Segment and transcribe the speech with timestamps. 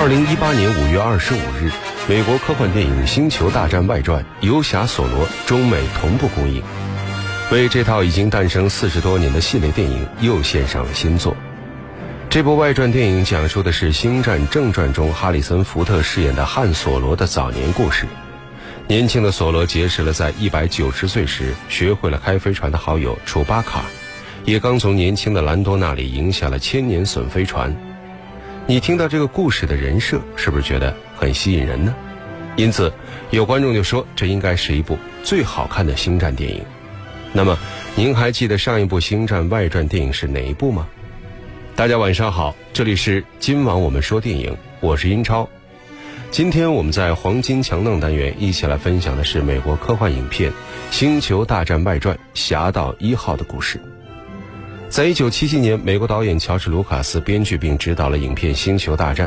[0.00, 1.70] 二零一八年五月二十五日，
[2.08, 6.62] 美国科幻电影《星球大战外传：游侠索罗》中美同步公映，
[7.52, 11.36] 为这套已经诞生四十多年的系列电影又献上了新作。
[12.30, 18.06] 这部外传电影讲述的是《星战正传》中哈里森·福特饰演的汉·索罗的早年故事。
[18.88, 23.84] 年轻的索罗结识了在一百九十岁时学会了开飞船的好友楚巴卡，
[24.46, 27.76] 也刚从年轻的兰多那里赢下了千年隼飞船。
[28.66, 31.94] 你听到这个故事的人设，是不是觉得很吸引人呢？
[32.56, 32.92] 因此，
[33.30, 36.62] 有观众就说这应该是一部最好看的星战电影。
[37.32, 37.58] 那么，
[37.96, 40.86] 您还记得上一部星战外传电影是哪一部吗？
[41.74, 45.48] 大家晚上好，这里是今晚我们说电影，我是英超。
[46.30, 50.50] 今天我们在黄金强档单元一起来分享的是美国科幻影片
[50.92, 53.80] 《星球大战外传：侠盗一号》的故事。
[55.00, 59.26] 在一九七七年，美国导演乔治·卢卡斯编剧并执导了影片《星球大战》。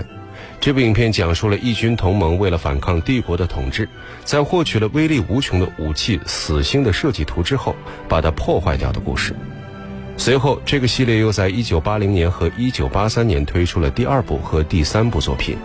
[0.62, 3.90] 这部影片讲述了异军同盟为了反抗帝国的统治，
[4.24, 7.76] 在获取了威力无穷的武器“死星”的设计图之后，
[8.08, 9.36] 把它破坏掉的故事。
[10.16, 15.58] 随后，这个系列又在一九八零年和一九八三年推出了第二部和第三部作品，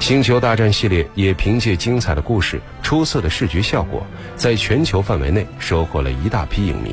[0.02, 4.02] 《星球大战》系列也凭借精彩的故事、出色的视觉效果，
[4.34, 6.92] 在全球范围内收获了一大批影迷。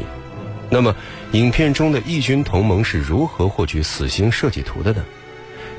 [0.69, 0.93] 那么，
[1.33, 5.03] 影片中的异军同盟是如何获取死星设计图的呢？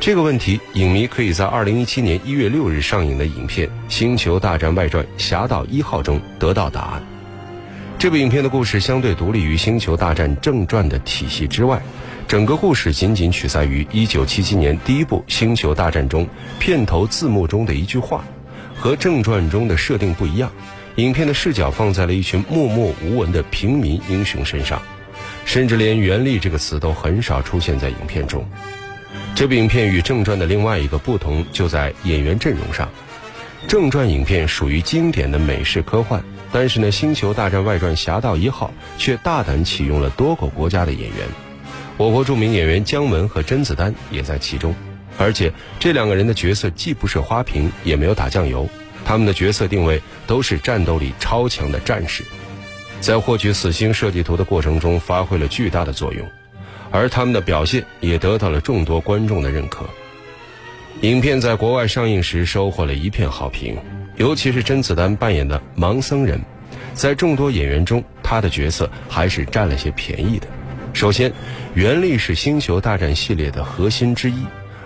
[0.01, 7.07] 这个问题，影迷可以在2017年1月6日上映的影片《星球大战外传：侠盗一号》中得到答案。
[7.97, 11.81] 这部影片的故事相对独立于《星球大战正传》的体系之外，
[12.27, 16.27] 整个故事仅仅取材于1977年第一部《星球大战》中
[16.59, 18.25] 片头字幕中的一句话，
[18.75, 20.51] 和正传中的设定不一样。
[20.97, 24.83] 影片的视角放在了一群默默无闻的平民英雄身上，
[25.45, 28.45] 甚至连“原力”这个词都很少出现在影片中。
[29.35, 32.89] 这部影片与正传的另外一个不同就在演员阵容上，
[33.67, 36.23] 正传影片属于经典的美式科幻。
[36.53, 41.27] 但是呢，《星球大战外传：侠盗一号》却大胆启用了多个国家的演员，
[41.97, 44.73] 我国著名演员姜文和甄子丹也在其中，
[45.19, 48.69] 而且这两个人的角色既不是花瓶，也没有打酱油，
[49.05, 52.23] 他们的角色定位都是战斗力超强的战士，
[53.01, 56.27] 在获取死星设计图的过程中发挥了巨大的作用，
[56.91, 59.85] 而他们的表现也得到了众多观众的认可。
[61.01, 63.77] 影片在国外上映时收获了一片好评。
[64.17, 66.41] 尤其是甄子丹扮演的盲僧人，
[66.93, 70.47] 在众多演员中，他的角色还是占了些便宜的。
[70.93, 71.33] 首先，
[71.75, 74.37] 袁立是《星球大战》系列的核心之一，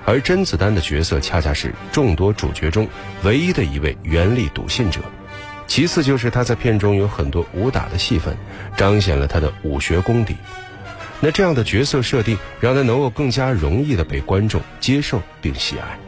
[0.06, 2.88] 而甄子丹的角色恰恰是众多主角中
[3.22, 5.00] 唯一的一位袁立笃信者。
[5.68, 8.36] 其次，就是他在片中有很多武打的戏份，
[8.76, 10.34] 彰显了他的武学功底。
[11.20, 15.98] 那这样的角色设定，让他能够更加容易的被观众接受并喜爱。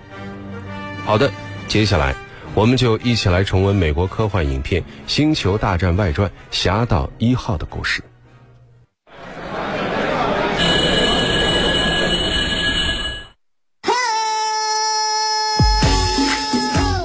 [1.04, 1.31] 好的，
[1.69, 2.16] 接下来。
[2.53, 8.03] 我们就一起来重温美国科幻影片《星球大战外传：侠盗一号》的故事。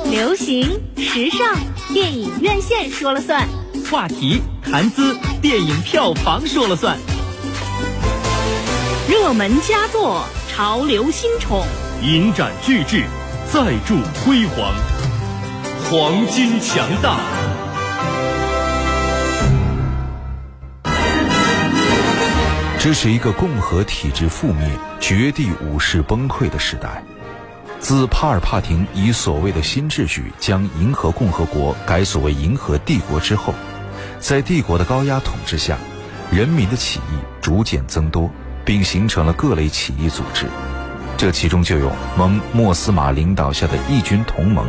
[0.10, 0.64] 流行
[0.98, 1.56] 时尚，
[2.68, 3.46] 线说了算；
[3.92, 6.98] 话题谈资，电影票房说了算；
[9.08, 11.64] 热门佳作，潮流新宠，
[12.02, 13.04] 影展巨制，
[13.54, 14.74] 再铸辉煌。
[15.84, 17.20] 黄金强大。
[22.80, 24.68] 这是一个共和体制覆灭、
[25.00, 27.04] 绝地武士崩溃的时代。
[27.86, 33.54] 自帕尔帕廷以所谓的新秩序将银河共和国改组为银河帝国之后，
[34.20, 35.78] 在帝国的高压统治下，
[36.32, 38.28] 人民的起义逐渐增多，
[38.66, 40.48] 并形成了各类起义组织。
[41.16, 44.66] 这其中就有蒙莫斯马领导下的义军同盟。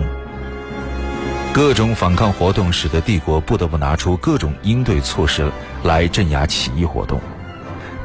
[1.55, 5.51] 各种反抗活动使得帝国不得不拿出各种应对措施
[5.83, 7.19] 来镇压起义活动。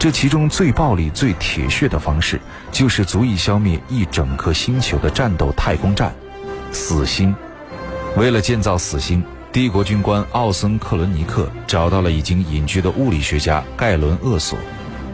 [0.01, 2.41] 这其中最暴力、最铁血的方式，
[2.71, 6.11] 就是足以消灭一整颗星球的战斗太空站——
[6.73, 7.35] 死星。
[8.17, 14.57] 为了建造死星，帝国军官奥森·克伦尼克找到了已经隐居的物理学家盖伦·厄索，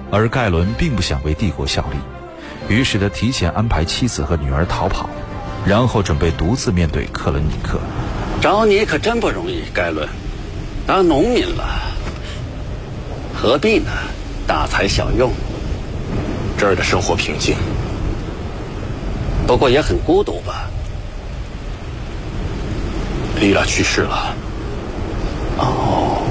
[0.10, 5.10] 而盖伦并不想为帝国效力，于是他提前安排妻子和女儿逃跑，
[5.66, 7.78] 然后准备独自面对克伦尼克。
[8.40, 10.08] 找你可真不容易，盖伦。
[10.86, 11.78] 当农民了，
[13.36, 13.92] 何必呢？
[14.48, 15.32] 大材小用。
[16.58, 17.56] 这儿的生活平静，
[19.46, 20.68] 不过也很孤独吧？
[23.40, 24.34] 丽拉去世了。
[25.60, 26.24] 哦。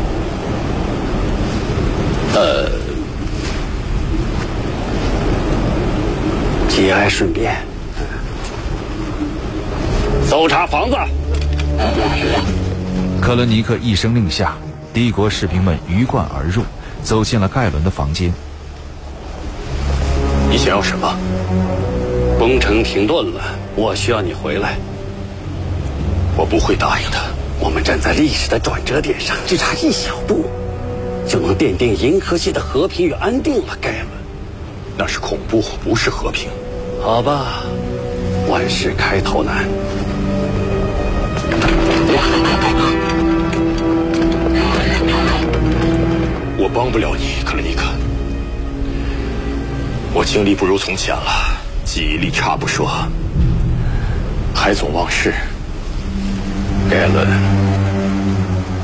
[2.35, 2.69] 呃，
[6.69, 7.55] 节哀顺变。
[10.29, 10.97] 搜查房子。
[13.23, 14.57] 克伦尼克一声令下，
[14.93, 16.65] 帝国士兵们鱼贯而入，
[17.07, 18.33] 走进了盖伦的房间。
[20.51, 21.17] 你想要什么？
[22.37, 23.41] 工程停顿了，
[23.77, 24.77] 我需要你回来。
[26.37, 27.17] 我不会答应的。
[27.61, 30.45] 我们站在历史的转折点上，只差一小步，
[31.27, 33.77] 就能奠定银河系的和平与安定了。
[33.81, 34.09] 盖伦，
[34.99, 36.51] 那是恐怖，不是和平。
[37.03, 37.63] 好吧，
[38.49, 39.65] 万事开头难。
[46.59, 47.85] 我帮不了你，克里尼克。
[50.15, 51.55] 我精力不如从前了，
[51.85, 52.91] 记忆力差不说，
[54.55, 55.35] 还总忘事。
[56.89, 57.29] 盖伦，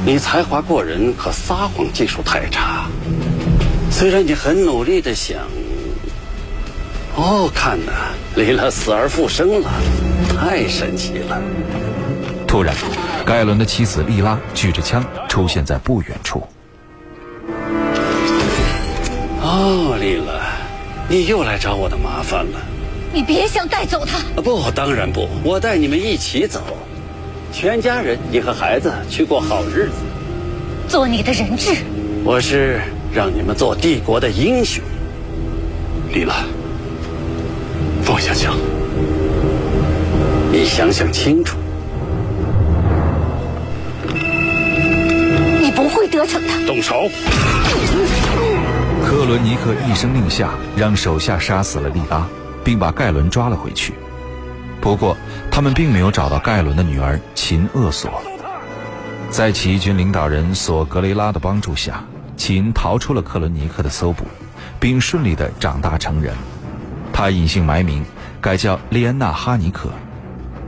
[0.04, 2.84] 你才华过人，可撒谎技术太差。
[3.90, 5.38] 虽然你很努力的想……
[7.16, 7.92] 哦，看呐，
[8.36, 9.70] 莉拉死而复生了，
[10.28, 11.40] 太神奇了。
[12.46, 12.74] 突然，
[13.24, 16.46] 盖伦的妻子莉拉举着枪出现在不远处。
[19.54, 20.56] 哦，丽拉，
[21.10, 22.58] 你又来找我的麻烦了。
[23.12, 24.19] 你别想带走他。
[24.40, 26.62] 不，当然不，我带你们一起走。
[27.52, 29.96] 全家人，你和孩子去过好日子，
[30.88, 31.76] 做你的人质。
[32.25, 32.81] 我是
[33.12, 34.82] 让你们做帝国的英雄。
[36.14, 36.46] 丽拉，
[38.02, 38.56] 放下枪。
[40.50, 41.58] 你想想清楚，
[45.60, 46.66] 你不会得逞的。
[46.66, 47.10] 动手！
[49.22, 52.26] 克伦尼克一声令下，让手下杀死了利拉，
[52.64, 53.94] 并把盖伦抓了回去。
[54.80, 55.16] 不过，
[55.48, 58.20] 他们并没有找到盖伦的女儿秦厄索。
[59.30, 62.02] 在起义军领导人索格雷拉的帮助下，
[62.36, 64.24] 秦逃出了克伦尼克的搜捕，
[64.80, 66.34] 并顺利地长大成人。
[67.12, 68.04] 他隐姓埋名，
[68.40, 69.88] 改叫列安娜·哈尼克，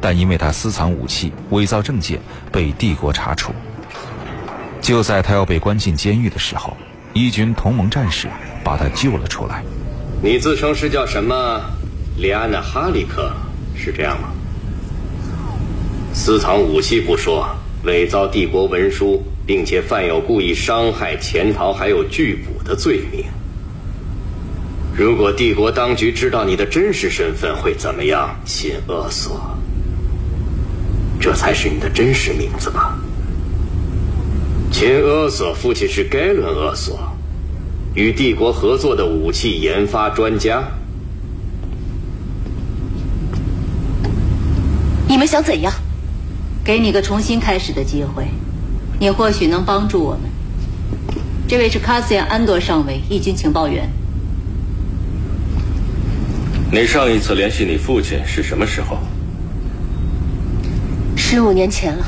[0.00, 2.20] 但因为他私藏武器、伪造证件，
[2.52, 3.52] 被帝国查处。
[4.80, 6.76] 就在他要被关进监狱的时候，
[7.14, 8.28] 义军同盟战士
[8.64, 9.64] 把他救了出来。
[10.20, 11.60] 你自称是叫什么？
[12.16, 13.32] 里安娜·哈里克，
[13.74, 14.28] 是这样吗？
[16.12, 17.48] 私藏武器不说，
[17.84, 23.24] 伪造帝国文书，并且犯有故意伤害、潜逃还有拒捕的罪名。
[24.96, 28.34] 如果帝国当局知道你的真实身份，会怎么样？
[28.44, 29.40] 秦厄索，
[31.20, 32.96] 这才是你的真实名字吧？
[34.86, 36.98] 秦厄索父亲是盖伦厄索，
[37.94, 40.62] 与帝国合作的武器研发专家。
[45.08, 45.72] 你们想怎样？
[46.62, 48.26] 给你个重新开始的机会，
[49.00, 50.30] 你或许能帮助我们。
[51.48, 53.88] 这位是卡斯亚安多上尉，义军情报员。
[56.70, 58.98] 你上一次联系你父亲是什么时候？
[61.16, 62.04] 十五年前了。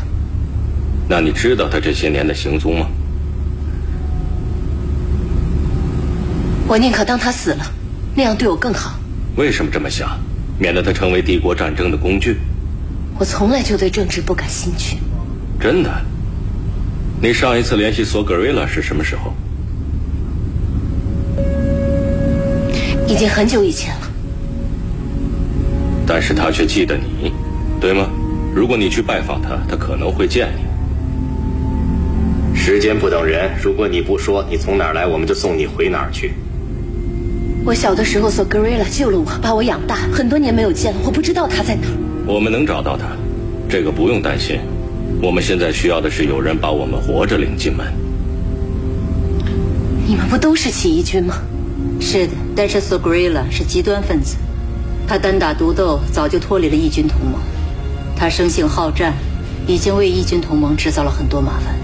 [1.09, 2.87] 那你知道他这些年的行踪吗？
[6.69, 7.65] 我宁可当他死了，
[8.15, 8.99] 那样对我更好。
[9.37, 10.19] 为什么这么想？
[10.59, 12.39] 免得他成为帝国战争的工具。
[13.19, 14.97] 我从来就对政治不感兴趣。
[15.61, 15.91] 真的？
[17.23, 19.33] 你上一次联系索格瑞拉是什么时候？
[23.07, 24.11] 已经很久以前了。
[26.07, 27.33] 但是他却记得你，
[27.81, 28.09] 对吗？
[28.55, 30.66] 如果你去拜访他，他可能会见你。
[32.67, 36.33] 时间不等人，如果你不说你从哪儿来，我们就送你回哪儿去。
[37.65, 41.95] 我小的时候，索格瑞拉救了我，把我养大，很多年没有见了，我不知道他在哪儿。
[42.27, 43.07] 我们能找到他，
[43.69, 44.59] 这个不用担心。
[45.23, 47.87] 我们现在需要的是有人把我们活着领进门。
[50.05, 51.37] 你们不都是起义军吗？
[52.01, 54.35] 是的，但是索格瑞拉是极端分子，
[55.07, 57.41] 他单打独斗，早就脱离了义军同盟。
[58.17, 59.15] 他生性好战，
[59.69, 61.76] 已经为义军同盟制造了很多麻烦。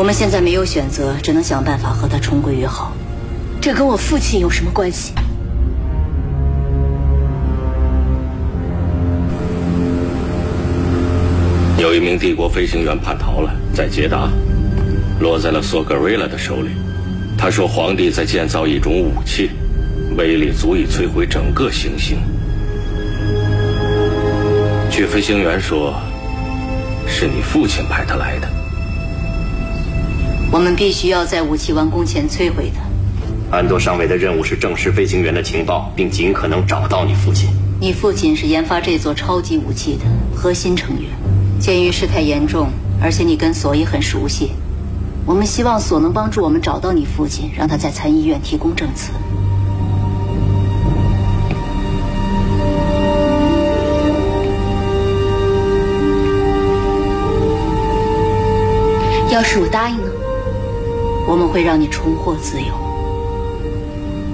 [0.00, 2.96] 我们现在没有选择，只能想办法和他重归于好。
[3.60, 5.12] 这跟我父亲有什么关系？
[11.76, 14.30] 有一名帝国飞行员叛逃了，在捷达，
[15.20, 16.70] 落在了索格瑞拉的手里。
[17.36, 19.50] 他说，皇帝在建造一种武器，
[20.16, 22.16] 威力足以摧毁整个行星。
[24.90, 25.92] 据飞行员说，
[27.06, 28.48] 是你父亲派他来的。
[30.52, 33.56] 我们必须要在武器完工前摧毁它。
[33.56, 37.48] 安多上尉的任务是证实飞行员的情报，并尽可能找到你父亲。
[37.80, 40.04] 你父亲是研发这座超级武器的
[40.34, 41.08] 核心成员。
[41.60, 42.68] 鉴于事态严重，
[43.00, 44.50] 而且你跟索伊很熟悉，
[45.24, 49.12] 我们希望索能帮助我们找到你父亲，让他在参议院提供证词。
[59.30, 60.09] 要是我答应呢？
[61.30, 62.74] 我们会让你重获自由。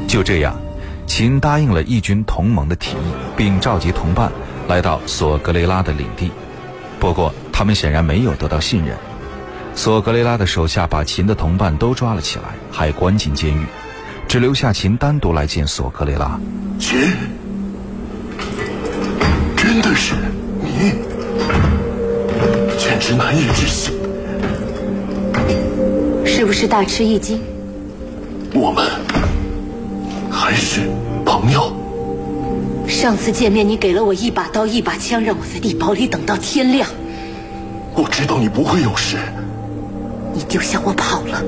[0.08, 0.58] 就这样，
[1.06, 4.32] 秦答应了义军同盟的提议，并召集同伴
[4.66, 6.30] 来到索格雷拉的领地。
[6.98, 8.96] 不过，他们显然没有得到信任。
[9.74, 13.66] 索格雷拉的手下把秦的同伴都抓了起来，还关进监狱，
[14.26, 16.40] 只留下秦单独来见索格雷拉。
[16.78, 16.98] 秦，
[19.54, 20.14] 真的是
[20.62, 20.92] 你，
[22.78, 23.95] 简直难以置信。
[26.36, 27.40] 是不是大吃一惊？
[28.52, 28.86] 我们
[30.30, 30.82] 还是
[31.24, 31.72] 朋友。
[32.86, 36.86] 上次见面，你给了我一把刀、一把枪，让我在地堡里等到天亮。
[37.94, 39.16] 我知道你不会有事。
[40.34, 41.42] 你丢下我跑了。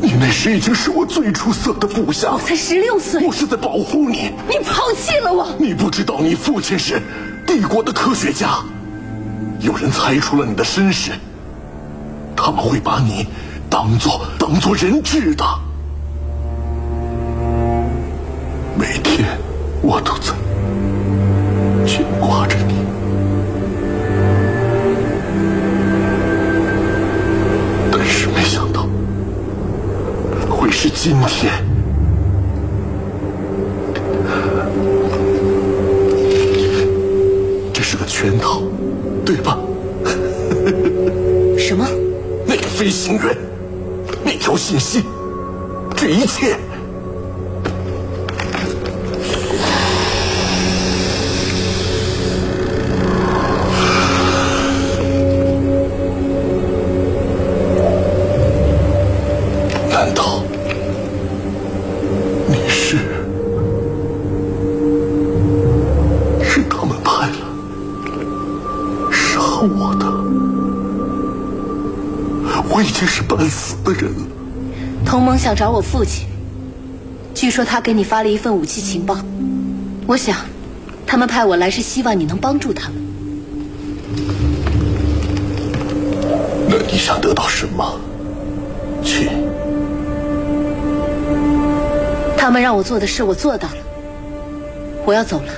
[0.00, 2.30] 你那时已经是我最出色的部下。
[2.30, 3.26] 我才十六岁。
[3.26, 4.30] 我是在保护你。
[4.48, 5.48] 你抛弃了我。
[5.58, 7.02] 你不知道，你父亲是
[7.44, 8.60] 帝国的科学家。
[9.58, 11.10] 有人猜出了你的身世，
[12.36, 13.26] 他们会把你。
[13.72, 15.42] 当做当做人质的，
[18.78, 19.26] 每天
[19.80, 20.34] 我都在
[21.86, 22.74] 牵挂着你，
[27.90, 28.86] 但是没想到
[30.50, 31.50] 会是今天。
[37.72, 38.60] 这是个圈套，
[39.24, 39.58] 对吧？
[41.56, 41.86] 什么？
[42.44, 43.51] 那个飞行员。
[44.42, 45.04] 条信息，
[45.96, 46.58] 这一切，
[75.52, 76.26] 想找我父亲，
[77.34, 79.18] 据说他给你发了一份武器情报。
[80.06, 80.34] 我想，
[81.06, 82.96] 他们派我来是希望你能帮助他们。
[86.70, 88.00] 那你想得到什么？
[89.04, 89.28] 去。
[92.34, 93.76] 他们让我做的事，我做到了。
[95.04, 95.52] 我要走了，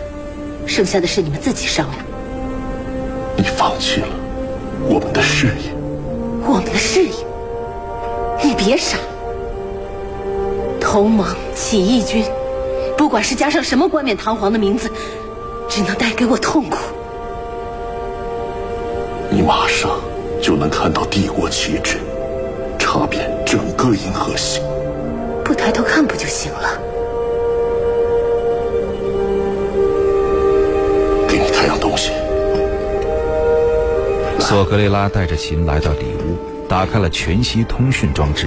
[0.67, 2.05] 剩下的事你们自己商量。
[3.37, 4.09] 你放弃了
[4.89, 5.73] 我们的事业。
[6.45, 7.13] 我们的事业？
[8.43, 8.99] 你别傻！
[10.95, 12.25] 同盟、起义军，
[12.97, 14.89] 不管是加上什么冠冕堂皇的名字，
[15.69, 16.77] 只能带给我痛苦。
[19.29, 19.91] 你马上
[20.41, 21.97] 就能看到帝国旗帜，
[22.79, 24.63] 插遍整个银河系。
[25.45, 26.79] 不抬头看不就行了？
[31.27, 32.13] 给你看样东西。
[34.39, 38.47] 索格雷拉带着琴来到里屋，打开了全息通讯装置。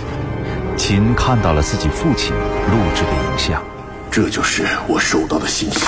[0.78, 3.62] 琴看到了自己父亲录制的影像，
[4.12, 5.80] 这就是我收到的信息。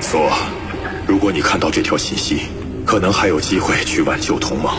[0.00, 0.30] 索，
[1.06, 2.42] 如果你看到这条信息，
[2.86, 4.72] 可能还有机会去挽救同盟，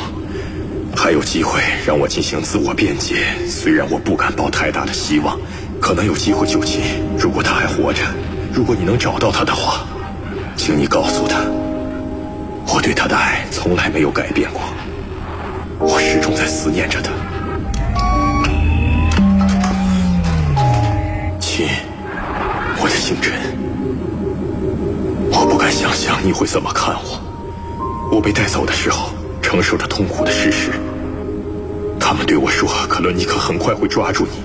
[0.96, 3.36] 还有机会让我进行自我辩解。
[3.48, 5.38] 虽然我不敢抱太大的希望，
[5.82, 6.82] 可能有机会救琴。
[7.20, 8.02] 如果他还活着，
[8.54, 9.86] 如果你能找到他的话。
[10.56, 11.40] 请你告诉他，
[12.68, 14.62] 我对他的爱从来没有改变过，
[15.80, 17.12] 我始终在思念着他。
[21.40, 21.68] 亲，
[22.82, 23.34] 我的星辰，
[25.32, 27.20] 我不敢想象你会怎么看我。
[28.12, 29.10] 我被带走的时候，
[29.42, 30.72] 承受着痛苦的事实。
[32.00, 34.44] 他们对我说，克伦尼克很快会抓住你。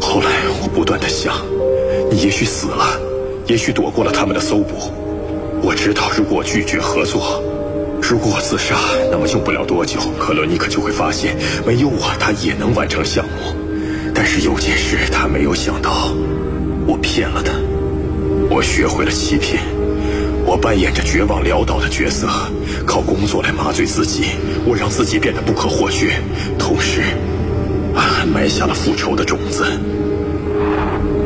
[0.00, 0.30] 后来，
[0.62, 1.34] 我不断的想，
[2.10, 3.00] 你也许死了。
[3.46, 4.92] 也许躲过了他们的搜捕。
[5.62, 7.42] 我知道，如果拒绝合作，
[8.08, 8.76] 如果我自杀，
[9.10, 11.36] 那么用不了多久，克罗尼克就会发现，
[11.66, 13.52] 没有我，他也能完成项目。
[14.14, 16.14] 但是有件事他没有想到，
[16.86, 17.50] 我骗了他，
[18.48, 19.60] 我学会了欺骗，
[20.44, 22.28] 我扮演着绝望潦倒的角色，
[22.86, 24.26] 靠工作来麻醉自己，
[24.64, 26.22] 我让自己变得不可或缺，
[26.56, 27.02] 同时，
[27.92, 29.64] 还埋下了复仇的种子。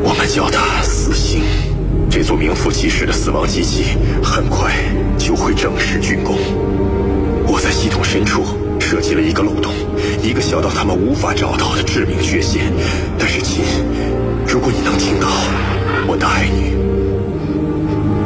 [0.03, 1.43] 我们叫他死刑。
[2.11, 4.73] 这座名副其实的死亡机器很快
[5.17, 6.35] 就会正式竣工。
[7.47, 8.43] 我在系统深处
[8.81, 9.71] 设计了一个漏洞，
[10.21, 12.63] 一个小到他们无法找到的致命缺陷。
[13.17, 13.63] 但是，亲，
[14.45, 15.27] 如果你能听到
[16.05, 16.75] 我的爱女，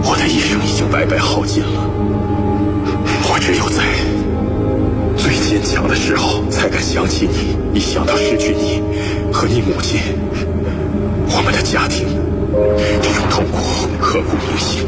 [0.03, 1.87] 我的一生已经白白耗尽了。
[3.29, 3.83] 我只有在
[5.15, 7.55] 最坚强的时候才敢想起你。
[7.77, 8.81] 一想到失去你
[9.31, 10.01] 和你母亲，
[11.29, 12.14] 我们的家庭。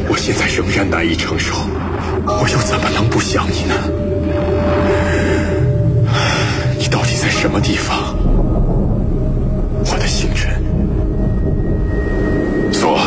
[0.09, 1.55] 我现在仍然难以承受。
[2.25, 3.75] 我又怎么能不想你呢？
[6.77, 8.15] 你到底在什么地方？
[9.89, 10.61] 我的星辰，
[12.73, 12.99] 索，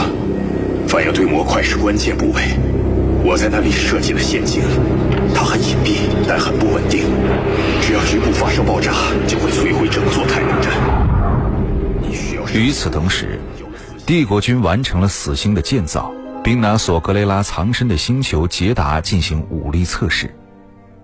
[0.89, 2.57] 反应堆模块是关键部位，
[3.23, 4.63] 我在那里设计了陷阱，
[5.35, 7.05] 它很隐蔽，但很不稳定，
[7.83, 8.93] 只要局部发生爆炸，
[9.27, 10.73] 就会摧毁整座太阳站。
[12.55, 13.39] 与此同时，
[14.07, 16.13] 帝国军完成了死星的建造。
[16.43, 20.35] 并拿索格雷拉藏身的星球捷达进行武力测试，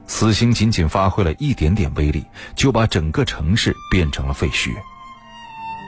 [0.06, 2.24] 死星仅仅发挥了一点点威力，
[2.54, 4.70] 就把整个城市变成了废墟。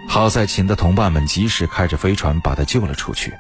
[0.09, 3.33] 好在秦的同伴们及时开着飞船把他救了出去，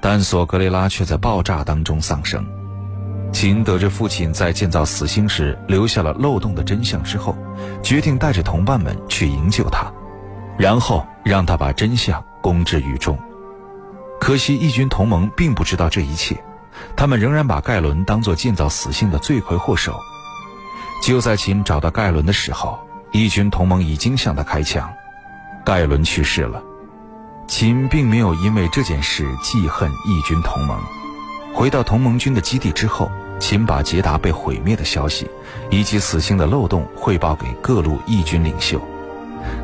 [0.00, 2.44] 但索格雷拉却在爆炸当中丧生。
[3.32, 7.36] 秦得知父亲在建造死星时留下了漏洞的真相之后，
[7.82, 9.92] 决定带着同伴们去营救他，
[10.56, 13.18] 然后让他把真相公之于众。
[14.28, 16.36] 可惜义军同盟并不知道这一切，
[16.94, 19.98] 他们仍然把盖伦当作建造死星的罪魁祸首。
[21.02, 22.78] 就在秦找到盖伦的时候，
[23.10, 24.86] 义军同盟已经向他开枪，
[25.64, 26.62] 盖伦去世了。
[27.46, 30.78] 秦并没有因为这件事记恨义军同盟。
[31.54, 35.26] 回到同盟军的基地之后，秦把捷达被毁灭的消息
[35.70, 38.78] 以及死星的漏洞汇报给各路义军领袖，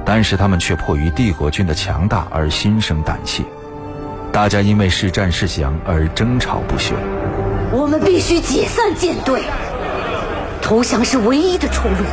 [0.07, 3.45] 但是他们却迫于帝国军的强大而心生胆怯。
[4.35, 6.97] 大家因为是战是降而争吵不休。
[7.71, 9.43] 我们必须解散舰队，
[10.61, 12.05] 投降是唯一的出路。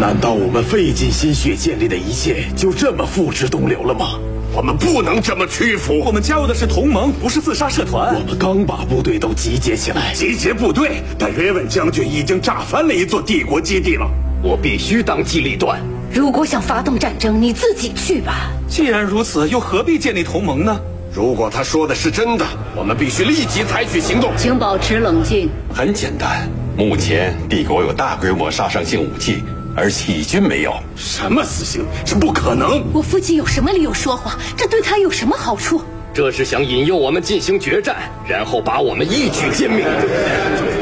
[0.00, 4.18] 难道我们费尽心血建立的一切就这么付之东流了吗？
[4.54, 6.00] 我们不能这么屈服。
[6.00, 8.14] 我们加入的是同盟，不是自杀社团。
[8.14, 14.10] 我们刚把部队都集结起来，集结部队，但约文将军已经炸翻了一座帝国基地了。
[14.42, 15.78] 我必须当机立断。
[16.14, 18.48] 如果想发动战争，你自己去吧。
[18.68, 20.80] 既然如此，又何必建立同盟呢？
[21.12, 22.46] 如果他说的是真的，
[22.76, 24.32] 我们必须立即采取行动。
[24.36, 25.50] 请保持冷静。
[25.74, 29.42] 很简单，目前帝国有大规模杀伤性武器，
[29.74, 30.72] 而义军没有。
[30.94, 31.84] 什么死刑？
[32.06, 32.84] 这不可能！
[32.92, 34.38] 我父亲有什么理由说谎？
[34.56, 35.82] 这对他有什么好处？
[36.14, 37.96] 这是想引诱我们进行决战，
[38.28, 39.84] 然后把我们一举歼灭。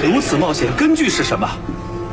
[0.04, 1.48] 如此冒险，根据是什么？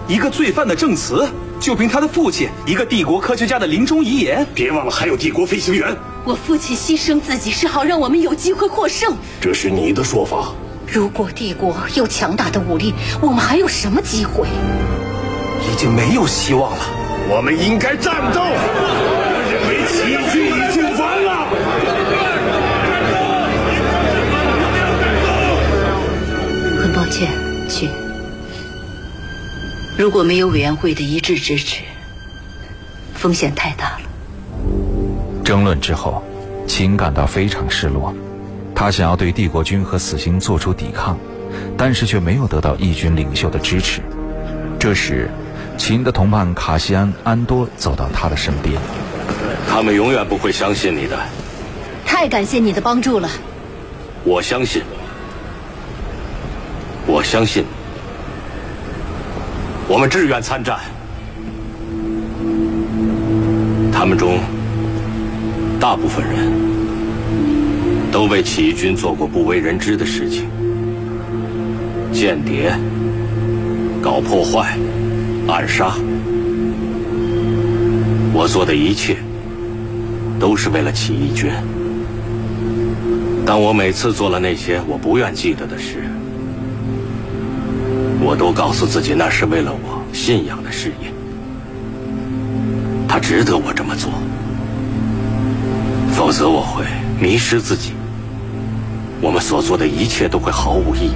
[0.08, 1.27] 一个罪犯的证词？
[1.59, 4.47] 就凭他的父亲，一个帝国科学家的临终遗言。
[4.55, 5.95] 别忘了，还有帝国飞行员。
[6.23, 9.13] 我父亲牺牲自己，是好让我们有机会获胜。
[9.41, 10.53] 这是你的说法。
[10.87, 14.47] 如果帝国有强大的武力，我们还有什么机会？
[15.69, 16.79] 已经没有希望了。
[17.29, 18.41] 我们应该战斗。
[18.41, 21.29] 我认为起义军已经完了。
[26.81, 27.29] 很抱歉，
[27.67, 27.91] 请。
[29.99, 31.83] 如果没有委员会的一致支持，
[33.15, 34.01] 风险太大了。
[35.43, 36.23] 争论之后，
[36.65, 38.15] 秦感到非常失落。
[38.73, 41.17] 他想要对帝国军和死刑做出抵抗，
[41.75, 43.99] 但是却没有得到义军领袖的支持。
[44.79, 45.29] 这时，
[45.77, 48.81] 秦的同伴卡西安·安多走到他的身边。
[49.67, 51.19] 他们永远不会相信你的。
[52.05, 53.29] 太感谢你的帮助了。
[54.23, 54.81] 我相信。
[57.05, 57.65] 我相信。
[59.91, 60.78] 我们志愿参战。
[63.91, 64.38] 他们中
[65.80, 66.52] 大部分人
[68.12, 70.43] 都为起义军做过不为人知的事情：
[72.13, 72.71] 间谍、
[73.99, 74.78] 搞破坏、
[75.47, 75.95] 暗杀。
[78.32, 79.17] 我做的一切
[80.39, 81.52] 都是为了起义军。
[83.43, 86.04] 但我每次做了那些我不愿记得的事。
[88.21, 91.12] 我都告诉自己，那是为了我信仰的事业，
[93.08, 94.12] 他值得我这么做，
[96.12, 96.84] 否则我会
[97.19, 97.93] 迷失自己，
[99.21, 101.15] 我们所做的一切都会毫无意义。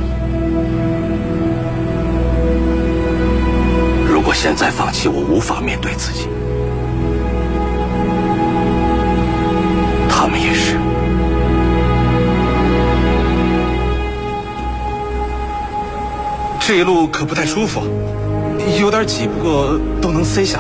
[4.10, 6.30] 如果现在放弃，我无法面对自己，
[10.10, 10.78] 他们也是。
[16.66, 17.82] 这一路可不太舒服，
[18.80, 20.60] 有点挤，不过都能塞下，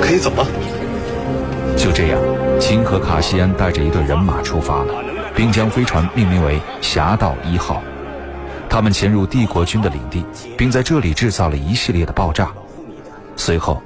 [0.00, 0.46] 可以走了。
[1.76, 2.18] 就这样，
[2.58, 4.94] 秦和卡西安带着一队人马出发了，
[5.36, 7.82] 并将飞船命名为“侠盗一号”。
[8.70, 10.24] 他们潜入帝国军的领地，
[10.56, 12.50] 并在这里制造了一系列的爆炸。
[13.36, 13.82] 随后，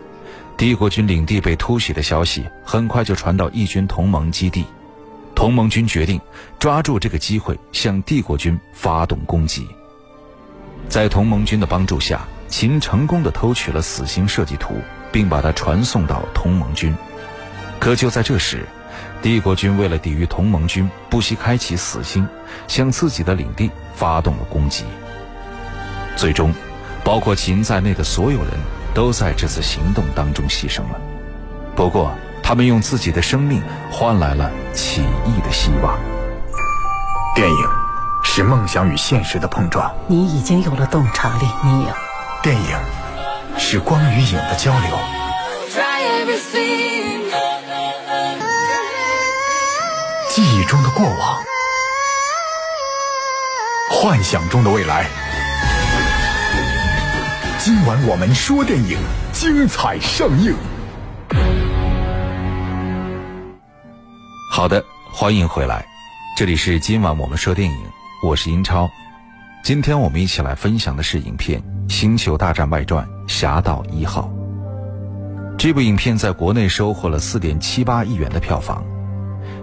[0.56, 4.64] 帝国军领地被突袭的消息很快就传到义军同盟基地。
[5.34, 6.20] 同盟军决定
[6.58, 9.66] 抓住这个机会向帝国军发动攻击。
[10.88, 14.74] 在同盟军的帮助下，秦成功的偷取了死星设计图，
[15.10, 16.94] 并把它传送到同盟军。
[17.80, 18.64] 可就在这时，
[19.22, 22.26] 帝国军为了抵御同盟军，不惜开启死心，
[22.68, 24.84] 向自己的领地发动了攻击。
[26.16, 26.52] 最终，
[27.02, 28.50] 包括秦在内的所有人
[28.94, 31.00] 都在这次行动当中牺牲了。
[31.74, 32.14] 不过，
[32.46, 35.98] 他们用自己的生命换来了起义的希望。
[37.34, 37.68] 电影
[38.22, 39.90] 是梦想与现实的碰撞。
[40.06, 41.88] 你已经有了洞察力，你有。
[42.42, 42.78] 电影
[43.56, 44.98] 是光与影的交流。
[50.28, 51.42] 记忆中的过往，
[53.90, 55.06] 幻想中的未来。
[57.58, 58.98] 今晚我们说电影，
[59.32, 60.54] 精彩上映。
[64.56, 65.84] 好的，欢迎回来，
[66.36, 67.76] 这里是今晚我们说电影，
[68.22, 68.88] 我是英超。
[69.64, 71.60] 今天我们一起来分享的是影片
[71.92, 74.30] 《星球大战外传：侠盗一号》。
[75.58, 78.86] 这部影片在国内收获了四点七八亿元的票房，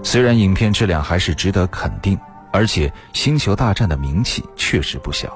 [0.04, 2.20] 虽然影片质量还是值得肯定，
[2.52, 5.34] 而且《星球大战》的名气确实不小。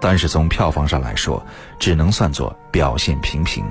[0.00, 1.40] 但是从票房上来说，
[1.78, 3.64] 只能算作表现平平。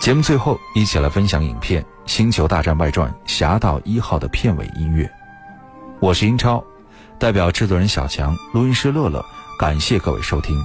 [0.00, 5.08] 节目最后，一起来分享影片《星球大战外传：侠盗一号》的片尾音乐。
[6.00, 6.62] 我是英超，
[7.20, 9.24] 代表制作人小强、录音师乐乐，
[9.60, 10.60] 感谢各位收听，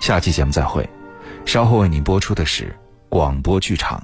[0.00, 0.88] 下期节目再会。
[1.44, 2.72] 稍后为您播出的是
[3.08, 4.00] 广播剧场。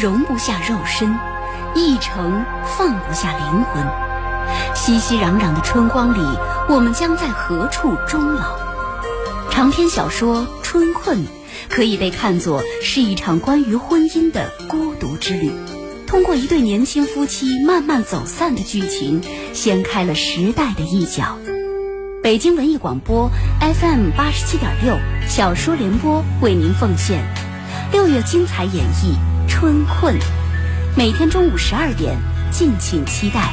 [0.00, 1.14] 容不下肉身，
[1.74, 3.86] 一城放不下灵魂。
[4.74, 6.38] 熙熙攘攘的春光里，
[6.70, 8.58] 我们将在何处终老？
[9.50, 11.18] 长篇小说《春困》
[11.68, 15.52] 可以被看作是一场关于婚姻的孤独之旅。
[16.06, 19.20] 通过一对年轻夫妻慢慢走散的剧情，
[19.52, 21.36] 掀开了时代的一角。
[22.22, 24.96] 北京文艺广播 FM 八十七点六
[25.28, 27.22] 小说联播为您奉献。
[27.92, 29.14] 六月精彩演绎
[29.60, 30.18] 《春困》，
[30.96, 32.16] 每天中午十二点，
[32.50, 33.52] 敬请期待。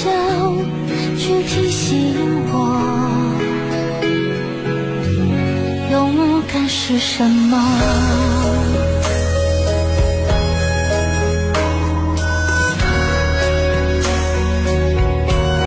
[0.00, 0.08] 笑
[1.18, 2.16] 去提醒
[2.50, 2.54] 我，
[5.90, 8.29] 勇敢是什么？